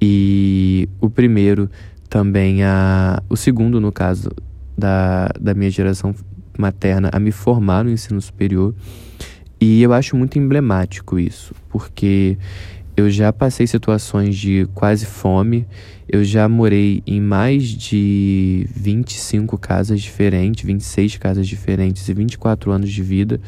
e 0.00 0.88
o 1.00 1.10
primeiro 1.10 1.68
também 2.08 2.62
a 2.62 3.22
o 3.28 3.36
segundo 3.36 3.80
no 3.80 3.92
caso 3.92 4.30
da, 4.76 5.28
da 5.38 5.52
minha 5.52 5.70
geração 5.70 6.14
materna 6.58 7.08
a 7.12 7.18
me 7.18 7.30
formar 7.30 7.84
no 7.84 7.90
ensino 7.90 8.20
superior. 8.20 8.74
E 9.60 9.82
eu 9.82 9.92
acho 9.92 10.16
muito 10.16 10.38
emblemático 10.38 11.18
isso, 11.18 11.54
porque 11.68 12.36
eu 12.96 13.08
já 13.08 13.32
passei 13.32 13.66
situações 13.66 14.36
de 14.36 14.68
quase 14.74 15.06
fome, 15.06 15.66
eu 16.08 16.24
já 16.24 16.48
morei 16.48 17.02
em 17.06 17.20
mais 17.20 17.64
de 17.64 18.66
25 18.74 19.56
casas 19.56 20.00
diferentes, 20.00 20.64
26 20.64 21.16
casas 21.16 21.46
diferentes 21.46 22.08
e 22.08 22.12
24 22.12 22.72
anos 22.72 22.90
de 22.90 23.02
vida. 23.02 23.40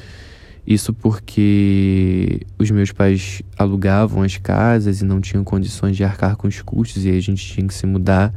Isso 0.66 0.92
porque 0.92 2.42
os 2.58 2.70
meus 2.70 2.92
pais 2.92 3.42
alugavam 3.58 4.22
as 4.22 4.36
casas 4.36 5.00
e 5.00 5.04
não 5.04 5.20
tinham 5.20 5.42
condições 5.42 5.96
de 5.96 6.04
arcar 6.04 6.36
com 6.36 6.46
os 6.46 6.62
custos 6.62 7.04
e 7.04 7.08
aí 7.08 7.18
a 7.18 7.22
gente 7.22 7.44
tinha 7.44 7.66
que 7.66 7.74
se 7.74 7.86
mudar. 7.86 8.32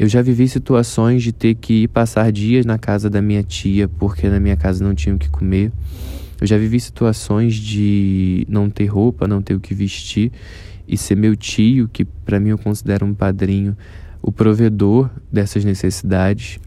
Eu 0.00 0.08
já 0.08 0.22
vivi 0.22 0.48
situações 0.48 1.22
de 1.22 1.30
ter 1.30 1.54
que 1.54 1.82
ir 1.82 1.88
passar 1.88 2.32
dias 2.32 2.64
na 2.64 2.78
casa 2.78 3.10
da 3.10 3.20
minha 3.20 3.42
tia 3.42 3.86
porque 3.86 4.30
na 4.30 4.40
minha 4.40 4.56
casa 4.56 4.82
não 4.82 4.94
tinha 4.94 5.14
o 5.14 5.18
que 5.18 5.28
comer. 5.28 5.70
Eu 6.40 6.46
já 6.46 6.56
vivi 6.56 6.80
situações 6.80 7.54
de 7.54 8.46
não 8.48 8.70
ter 8.70 8.86
roupa, 8.86 9.28
não 9.28 9.42
ter 9.42 9.54
o 9.54 9.60
que 9.60 9.74
vestir 9.74 10.32
e 10.88 10.96
ser 10.96 11.16
meu 11.16 11.36
tio, 11.36 11.86
que 11.86 12.06
para 12.06 12.40
mim 12.40 12.48
eu 12.48 12.56
considero 12.56 13.04
um 13.04 13.12
padrinho, 13.12 13.76
o 14.22 14.32
provedor 14.32 15.10
dessas 15.30 15.66
necessidades 15.66 16.58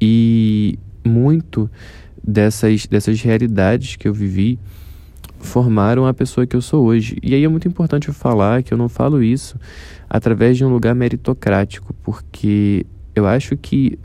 e 0.00 0.78
muito 1.04 1.70
dessas 2.26 2.86
dessas 2.86 3.20
realidades 3.20 3.96
que 3.96 4.08
eu 4.08 4.14
vivi 4.14 4.58
formaram 5.38 6.06
a 6.06 6.14
pessoa 6.14 6.46
que 6.46 6.56
eu 6.56 6.62
sou 6.62 6.84
hoje. 6.84 7.16
E 7.22 7.34
aí 7.34 7.44
é 7.44 7.48
muito 7.48 7.68
importante 7.68 8.08
eu 8.08 8.14
falar 8.14 8.62
que 8.62 8.72
eu 8.72 8.78
não 8.78 8.88
falo 8.88 9.22
isso 9.22 9.58
através 10.08 10.56
de 10.56 10.64
um 10.64 10.68
lugar 10.68 10.94
meritocrático, 10.94 11.94
porque 12.02 12.84
eu 13.14 13.26
acho 13.26 13.56
que 13.56 13.98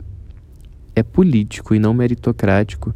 é 0.94 1.02
político 1.02 1.74
e 1.74 1.78
não 1.78 1.92
meritocrático 1.92 2.94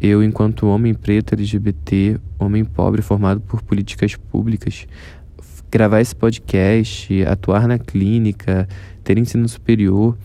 eu, 0.00 0.22
enquanto 0.22 0.66
homem 0.66 0.92
preto 0.92 1.34
LGBT, 1.34 2.18
homem 2.38 2.64
pobre 2.64 3.00
formado 3.00 3.40
por 3.40 3.62
políticas 3.62 4.14
públicas, 4.14 4.86
gravar 5.70 6.00
esse 6.00 6.14
podcast, 6.14 7.24
atuar 7.24 7.66
na 7.66 7.78
clínica, 7.78 8.68
ter 9.02 9.16
ensino 9.16 9.48
superior, 9.48 10.16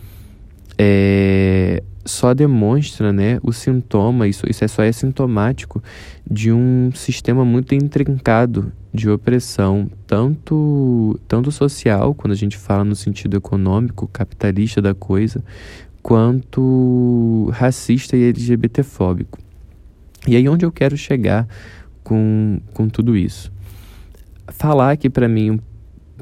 é, 0.78 1.82
só 2.04 2.34
demonstra 2.34 3.12
né, 3.12 3.38
o 3.42 3.52
sintoma, 3.52 4.26
isso, 4.26 4.44
isso 4.48 4.64
é 4.64 4.68
só 4.68 4.82
é 4.82 4.90
sintomático 4.92 5.82
de 6.28 6.52
um 6.52 6.90
sistema 6.94 7.44
muito 7.44 7.74
intrincado 7.74 8.72
de 8.92 9.08
opressão, 9.08 9.90
tanto, 10.06 11.18
tanto 11.26 11.50
social, 11.50 12.14
quando 12.14 12.32
a 12.32 12.36
gente 12.36 12.56
fala 12.56 12.84
no 12.84 12.94
sentido 12.94 13.36
econômico, 13.36 14.08
capitalista 14.08 14.82
da 14.82 14.94
coisa, 14.94 15.42
quanto 16.02 17.48
racista 17.52 18.16
e 18.16 18.28
LGBTfóbico. 18.28 19.38
E 20.26 20.36
aí 20.36 20.48
onde 20.48 20.64
eu 20.64 20.72
quero 20.72 20.96
chegar 20.96 21.48
com, 22.02 22.60
com 22.74 22.88
tudo 22.88 23.16
isso? 23.16 23.52
Falar 24.48 24.92
aqui 24.92 25.08
para 25.08 25.28
mim, 25.28 25.58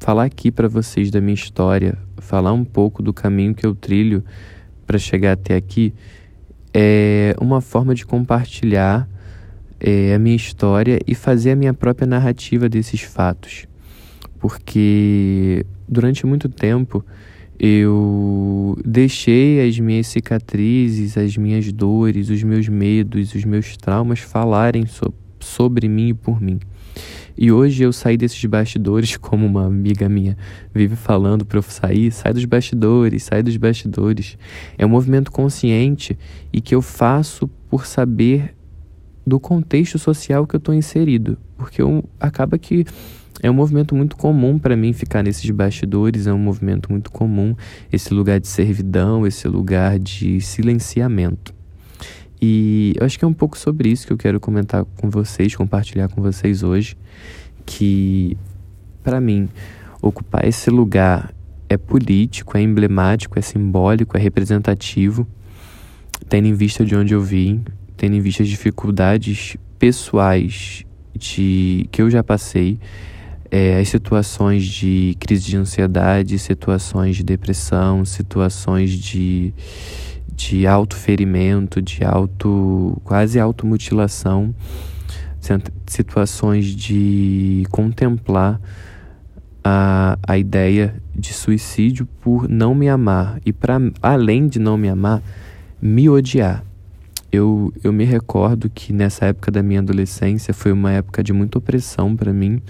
falar 0.00 0.24
aqui 0.24 0.50
para 0.50 0.66
vocês 0.66 1.10
da 1.10 1.20
minha 1.20 1.34
história, 1.34 1.96
falar 2.16 2.52
um 2.52 2.64
pouco 2.64 3.02
do 3.02 3.12
caminho 3.12 3.54
que 3.54 3.66
eu 3.66 3.74
trilho 3.74 4.24
para 4.86 4.98
chegar 4.98 5.32
até 5.32 5.54
aqui 5.54 5.94
é 6.72 7.34
uma 7.40 7.60
forma 7.60 7.94
de 7.94 8.06
compartilhar 8.06 9.08
é, 9.78 10.14
a 10.14 10.18
minha 10.18 10.36
história 10.36 10.98
e 11.06 11.14
fazer 11.14 11.52
a 11.52 11.56
minha 11.56 11.74
própria 11.74 12.06
narrativa 12.06 12.68
desses 12.68 13.02
fatos. 13.02 13.66
Porque 14.38 15.66
durante 15.86 16.26
muito 16.26 16.48
tempo 16.48 17.04
eu 17.58 18.78
deixei 18.84 19.68
as 19.68 19.78
minhas 19.78 20.06
cicatrizes, 20.06 21.18
as 21.18 21.36
minhas 21.36 21.70
dores, 21.72 22.30
os 22.30 22.42
meus 22.42 22.68
medos, 22.68 23.34
os 23.34 23.44
meus 23.44 23.76
traumas 23.76 24.20
falarem 24.20 24.86
so 24.86 25.12
sobre 25.40 25.88
mim 25.88 26.08
e 26.08 26.14
por 26.14 26.40
mim. 26.40 26.58
E 27.40 27.50
hoje 27.50 27.82
eu 27.82 27.90
saí 27.90 28.18
desses 28.18 28.44
bastidores, 28.44 29.16
como 29.18 29.46
uma 29.46 29.64
amiga 29.64 30.10
minha 30.10 30.36
vive 30.74 30.94
falando 30.94 31.46
para 31.46 31.56
eu 31.58 31.62
sair, 31.62 32.12
sai 32.12 32.34
dos 32.34 32.44
bastidores, 32.44 33.22
sai 33.22 33.42
dos 33.42 33.56
bastidores. 33.56 34.36
É 34.76 34.84
um 34.84 34.90
movimento 34.90 35.32
consciente 35.32 36.18
e 36.52 36.60
que 36.60 36.74
eu 36.74 36.82
faço 36.82 37.48
por 37.70 37.86
saber 37.86 38.54
do 39.26 39.40
contexto 39.40 39.98
social 39.98 40.46
que 40.46 40.54
eu 40.54 40.58
estou 40.58 40.74
inserido, 40.74 41.38
porque 41.56 41.80
eu, 41.80 42.04
acaba 42.18 42.58
que 42.58 42.84
é 43.42 43.50
um 43.50 43.54
movimento 43.54 43.94
muito 43.94 44.16
comum 44.16 44.58
para 44.58 44.76
mim 44.76 44.92
ficar 44.92 45.22
nesses 45.22 45.48
bastidores, 45.48 46.26
é 46.26 46.32
um 46.32 46.38
movimento 46.38 46.90
muito 46.90 47.10
comum 47.10 47.54
esse 47.90 48.12
lugar 48.12 48.38
de 48.38 48.48
servidão, 48.48 49.26
esse 49.26 49.48
lugar 49.48 49.98
de 49.98 50.42
silenciamento. 50.42 51.59
E 52.40 52.94
eu 52.98 53.04
acho 53.04 53.18
que 53.18 53.24
é 53.24 53.28
um 53.28 53.34
pouco 53.34 53.58
sobre 53.58 53.90
isso 53.90 54.06
que 54.06 54.12
eu 54.12 54.16
quero 54.16 54.40
comentar 54.40 54.84
com 54.84 55.10
vocês, 55.10 55.54
compartilhar 55.54 56.08
com 56.08 56.22
vocês 56.22 56.62
hoje, 56.62 56.96
que 57.66 58.36
para 59.02 59.20
mim 59.20 59.48
ocupar 60.00 60.46
esse 60.46 60.70
lugar 60.70 61.34
é 61.68 61.76
político, 61.76 62.56
é 62.56 62.62
emblemático, 62.62 63.38
é 63.38 63.42
simbólico, 63.42 64.16
é 64.16 64.20
representativo, 64.20 65.26
tendo 66.28 66.46
em 66.46 66.54
vista 66.54 66.84
de 66.84 66.96
onde 66.96 67.14
eu 67.14 67.20
vim, 67.20 67.62
tendo 67.96 68.16
em 68.16 68.20
vista 68.20 68.42
as 68.42 68.48
dificuldades 68.48 69.56
pessoais 69.78 70.84
de 71.14 71.86
que 71.92 72.00
eu 72.00 72.10
já 72.10 72.24
passei, 72.24 72.78
é, 73.50 73.78
as 73.78 73.88
situações 73.88 74.64
de 74.64 75.16
crise 75.20 75.44
de 75.44 75.56
ansiedade, 75.56 76.38
situações 76.38 77.16
de 77.16 77.24
depressão, 77.24 78.04
situações 78.04 78.90
de 78.92 79.52
de 80.34 80.66
autoferimento, 80.66 81.80
de 81.82 82.04
auto, 82.04 83.00
quase 83.04 83.38
automutilação, 83.38 84.54
situações 85.86 86.66
de 86.66 87.64
contemplar 87.70 88.60
a, 89.64 90.18
a 90.26 90.38
ideia 90.38 90.94
de 91.14 91.32
suicídio 91.32 92.06
por 92.20 92.48
não 92.48 92.74
me 92.74 92.88
amar 92.88 93.40
e 93.44 93.52
para 93.52 93.78
além 94.02 94.48
de 94.48 94.58
não 94.58 94.76
me 94.76 94.88
amar, 94.88 95.22
me 95.80 96.08
odiar. 96.08 96.64
Eu, 97.32 97.72
eu 97.84 97.92
me 97.92 98.04
recordo 98.04 98.68
que 98.68 98.92
nessa 98.92 99.26
época 99.26 99.50
da 99.50 99.62
minha 99.62 99.80
adolescência 99.80 100.52
foi 100.52 100.72
uma 100.72 100.90
época 100.92 101.22
de 101.22 101.32
muita 101.32 101.58
opressão 101.58 102.16
para 102.16 102.32
mim, 102.32 102.60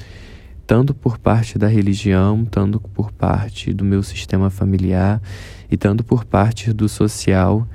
tanto 0.70 0.94
por 0.94 1.18
parte 1.18 1.58
da 1.58 1.66
religião, 1.66 2.44
tanto 2.44 2.78
por 2.78 3.10
parte 3.10 3.72
do 3.72 3.84
meu 3.84 4.04
sistema 4.04 4.50
familiar 4.50 5.20
e 5.68 5.76
tanto 5.76 6.04
por 6.04 6.24
parte 6.24 6.72
do 6.72 6.88
social, 6.88 7.66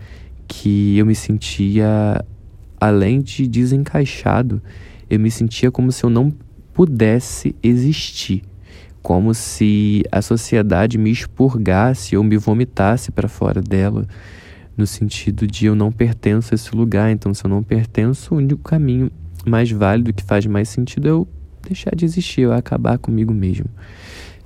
que 0.48 0.98
eu 0.98 1.06
me 1.06 1.14
sentia, 1.14 2.24
além 2.80 3.20
de 3.20 3.50
desencaixado, 3.50 4.62
eu 5.10 5.20
me 5.20 5.30
sentia 5.30 5.70
como 5.70 5.92
se 5.92 6.06
eu 6.06 6.10
não 6.10 6.34
pudesse 6.74 7.54
existir, 7.62 8.44
como 9.02 9.34
se 9.34 10.06
a 10.10 10.22
sociedade 10.22 10.98
me 10.98 11.12
expurgasse 11.12 12.16
ou 12.16 12.24
me 12.24 12.38
vomitasse 12.38 13.12
para 13.12 13.28
fora 13.28 13.62
dela, 13.62 14.08
no 14.78 14.88
sentido 14.88 15.46
de 15.46 15.66
eu 15.66 15.76
não 15.76 15.92
pertenço 15.92 16.54
a 16.54 16.56
esse 16.56 16.74
lugar. 16.74 17.12
Então, 17.12 17.34
se 17.34 17.44
eu 17.44 17.50
não 17.50 17.62
pertenço, 17.62 18.34
o 18.34 18.38
único 18.38 18.64
caminho 18.64 19.12
mais 19.46 19.70
válido 19.70 20.14
que 20.14 20.24
faz 20.24 20.46
mais 20.46 20.70
sentido 20.70 21.08
é 21.10 21.12
eu 21.12 21.28
deixar 21.66 21.96
de 21.96 22.06
existir, 22.06 22.42
eu 22.42 22.54
acabar 22.54 22.98
comigo 22.98 23.34
mesmo. 23.34 23.66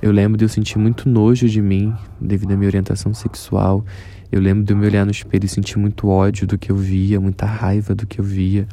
Eu 0.02 0.12
lembro 0.12 0.38
de 0.38 0.46
eu 0.46 0.50
sentir 0.50 0.78
muito 0.78 1.10
nojo 1.10 1.48
de 1.48 1.62
mim 1.62 1.94
devido 2.20 2.54
à 2.54 2.56
minha 2.56 2.68
orientação 2.68 3.14
sexual. 3.14 3.86
Eu 4.32 4.40
lembro 4.40 4.64
de 4.64 4.72
eu 4.72 4.78
me 4.78 4.86
olhar 4.86 5.06
no 5.06 5.12
espelho 5.12 5.46
e 5.46 5.50
sentir 5.50 5.78
muito 5.78 6.08
ódio 6.08 6.48
do 6.48 6.58
que 6.58 6.72
eu 6.72 6.76
via, 6.76 7.20
muita 7.20 7.46
raiva 7.46 7.94
do 7.94 8.08
que 8.08 8.20
eu 8.20 8.24
via. 8.24 8.68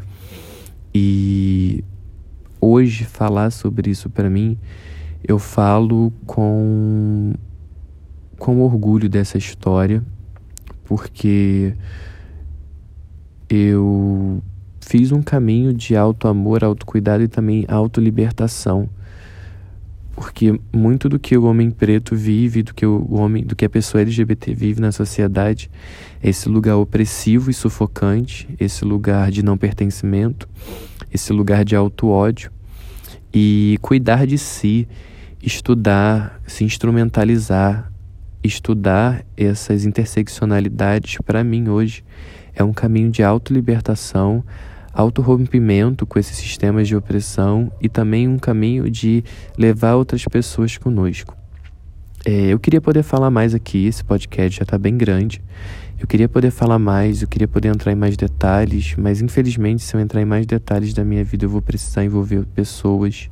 E 0.94 1.82
hoje 2.60 3.04
falar 3.04 3.50
sobre 3.50 3.90
isso 3.90 4.08
para 4.08 4.30
mim, 4.30 4.56
eu 5.26 5.38
falo 5.38 6.12
com 6.24 7.34
com 8.38 8.60
orgulho 8.60 9.08
dessa 9.08 9.38
história, 9.38 10.04
porque 10.84 11.74
eu 13.48 14.42
fiz 14.86 15.10
um 15.10 15.20
caminho 15.20 15.72
de 15.72 15.96
auto 15.96 16.28
amor, 16.28 16.62
autocuidado 16.62 17.20
e 17.24 17.28
também 17.28 17.64
autolibertação. 17.66 18.88
Porque 20.14 20.58
muito 20.72 21.08
do 21.08 21.18
que 21.18 21.36
o 21.36 21.44
homem 21.44 21.72
preto 21.72 22.14
vive, 22.14 22.62
do 22.62 22.72
que 22.72 22.86
o 22.86 23.14
homem, 23.14 23.44
do 23.44 23.56
que 23.56 23.64
a 23.64 23.68
pessoa 23.68 24.00
LGBT 24.00 24.54
vive 24.54 24.80
na 24.80 24.92
sociedade, 24.92 25.68
é 26.22 26.30
esse 26.30 26.48
lugar 26.48 26.76
opressivo 26.76 27.50
e 27.50 27.54
sufocante, 27.54 28.48
esse 28.60 28.84
lugar 28.84 29.30
de 29.32 29.42
não 29.42 29.58
pertencimento, 29.58 30.48
esse 31.12 31.32
lugar 31.32 31.64
de 31.64 31.74
auto-ódio. 31.74 32.52
E 33.34 33.78
cuidar 33.82 34.24
de 34.24 34.38
si, 34.38 34.86
estudar, 35.42 36.40
se 36.46 36.62
instrumentalizar, 36.62 37.92
estudar 38.42 39.26
essas 39.36 39.84
interseccionalidades, 39.84 41.18
para 41.26 41.42
mim 41.42 41.68
hoje, 41.68 42.04
é 42.54 42.62
um 42.62 42.72
caminho 42.72 43.10
de 43.10 43.22
autolibertação, 43.24 44.44
autorrompimento 44.96 46.06
com 46.06 46.18
esses 46.18 46.36
sistemas 46.38 46.88
de 46.88 46.96
opressão 46.96 47.70
e 47.80 47.88
também 47.88 48.26
um 48.26 48.38
caminho 48.38 48.90
de 48.90 49.22
levar 49.58 49.94
outras 49.94 50.24
pessoas 50.24 50.78
conosco. 50.78 51.36
É, 52.24 52.46
eu 52.46 52.58
queria 52.58 52.80
poder 52.80 53.02
falar 53.02 53.30
mais 53.30 53.54
aqui, 53.54 53.86
esse 53.86 54.02
podcast 54.02 54.58
já 54.58 54.62
está 54.62 54.78
bem 54.78 54.96
grande. 54.96 55.42
Eu 55.98 56.06
queria 56.06 56.28
poder 56.28 56.50
falar 56.50 56.78
mais, 56.78 57.20
eu 57.20 57.28
queria 57.28 57.46
poder 57.46 57.68
entrar 57.68 57.92
em 57.92 57.94
mais 57.94 58.16
detalhes, 58.16 58.94
mas 58.96 59.20
infelizmente, 59.20 59.82
se 59.82 59.94
eu 59.94 60.00
entrar 60.00 60.20
em 60.20 60.24
mais 60.24 60.46
detalhes 60.46 60.92
da 60.92 61.04
minha 61.04 61.22
vida, 61.22 61.44
eu 61.44 61.50
vou 61.50 61.62
precisar 61.62 62.04
envolver 62.04 62.44
pessoas 62.46 63.28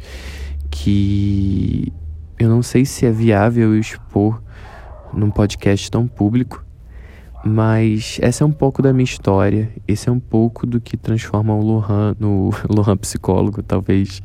que 0.70 1.92
eu 2.38 2.48
não 2.48 2.62
sei 2.62 2.84
se 2.84 3.06
é 3.06 3.10
viável 3.10 3.78
expor 3.78 4.42
num 5.12 5.30
podcast 5.30 5.90
tão 5.90 6.06
público. 6.06 6.63
Mas 7.46 8.18
essa 8.22 8.42
é 8.42 8.46
um 8.46 8.52
pouco 8.52 8.80
da 8.80 8.90
minha 8.90 9.04
história, 9.04 9.70
esse 9.86 10.08
é 10.08 10.12
um 10.12 10.18
pouco 10.18 10.66
do 10.66 10.80
que 10.80 10.96
transforma 10.96 11.54
o 11.54 11.60
Lohan 11.60 12.16
no 12.18 12.50
Lohan 12.66 12.96
psicólogo, 12.96 13.62
talvez 13.62 14.22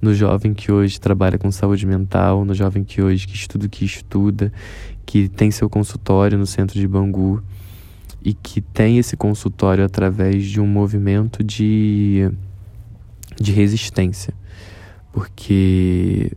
no 0.00 0.14
jovem 0.14 0.54
que 0.54 0.70
hoje 0.70 1.00
trabalha 1.00 1.36
com 1.38 1.50
saúde 1.50 1.84
mental, 1.84 2.44
no 2.44 2.54
jovem 2.54 2.84
que 2.84 3.02
hoje 3.02 3.26
que 3.26 3.34
estuda 3.34 3.68
que 3.68 3.84
estuda, 3.84 4.52
que 5.04 5.28
tem 5.28 5.50
seu 5.50 5.68
consultório 5.68 6.38
no 6.38 6.46
centro 6.46 6.78
de 6.78 6.86
Bangu 6.86 7.42
e 8.24 8.32
que 8.32 8.60
tem 8.60 8.96
esse 8.96 9.16
consultório 9.16 9.84
através 9.84 10.44
de 10.44 10.60
um 10.60 10.66
movimento 10.66 11.42
de 11.42 12.30
de 13.40 13.50
resistência. 13.50 14.32
Porque 15.12 16.30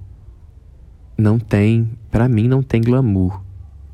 não 1.16 1.38
tem, 1.38 1.92
para 2.10 2.28
mim 2.28 2.48
não 2.48 2.64
tem 2.64 2.82
glamour 2.82 3.45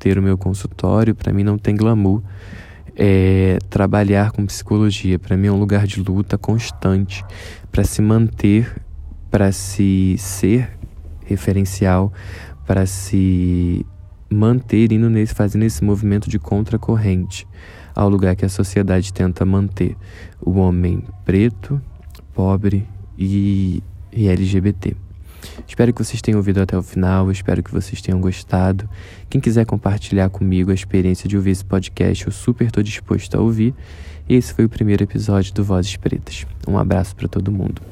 ter 0.02 0.18
o 0.18 0.22
meu 0.22 0.36
consultório, 0.36 1.14
para 1.14 1.32
mim 1.32 1.44
não 1.44 1.56
tem 1.56 1.76
glamour. 1.76 2.20
É, 2.96 3.58
trabalhar 3.70 4.32
com 4.32 4.44
psicologia, 4.44 5.16
para 5.16 5.36
mim 5.36 5.46
é 5.46 5.52
um 5.52 5.60
lugar 5.60 5.86
de 5.86 6.02
luta 6.02 6.36
constante 6.36 7.24
para 7.70 7.84
se 7.84 8.02
manter, 8.02 8.82
para 9.30 9.52
se 9.52 10.16
ser 10.18 10.76
referencial, 11.24 12.12
para 12.66 12.84
se 12.84 13.86
manter 14.28 14.90
indo 14.90 15.08
nesse, 15.08 15.32
fazendo 15.34 15.62
esse 15.62 15.84
movimento 15.84 16.28
de 16.28 16.38
contracorrente 16.38 17.46
ao 17.94 18.08
lugar 18.08 18.34
que 18.34 18.44
a 18.44 18.48
sociedade 18.48 19.12
tenta 19.12 19.44
manter 19.44 19.96
o 20.40 20.58
homem 20.58 21.04
preto, 21.24 21.80
pobre 22.34 22.88
e, 23.16 23.80
e 24.12 24.26
LGBT. 24.26 24.96
Espero 25.66 25.92
que 25.92 26.04
vocês 26.04 26.20
tenham 26.20 26.38
ouvido 26.38 26.60
até 26.60 26.76
o 26.76 26.82
final, 26.82 27.30
espero 27.30 27.62
que 27.62 27.70
vocês 27.70 28.00
tenham 28.00 28.20
gostado. 28.20 28.88
Quem 29.30 29.40
quiser 29.40 29.64
compartilhar 29.64 30.28
comigo 30.30 30.70
a 30.70 30.74
experiência 30.74 31.28
de 31.28 31.36
ouvir 31.36 31.50
esse 31.50 31.64
podcast, 31.64 32.26
eu 32.26 32.32
super 32.32 32.66
estou 32.66 32.82
disposto 32.82 33.34
a 33.36 33.40
ouvir. 33.40 33.74
Esse 34.28 34.52
foi 34.54 34.64
o 34.64 34.68
primeiro 34.68 35.02
episódio 35.02 35.52
do 35.54 35.64
Vozes 35.64 35.96
Pretas. 35.96 36.46
Um 36.66 36.78
abraço 36.78 37.14
para 37.16 37.28
todo 37.28 37.50
mundo. 37.50 37.82